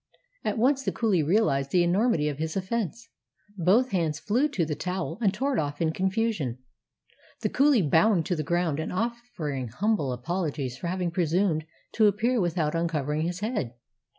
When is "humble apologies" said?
9.67-10.75